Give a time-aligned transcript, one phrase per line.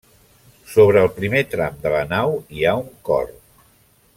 [0.75, 3.31] Sobre el primer tram de la nau, hi ha un cor.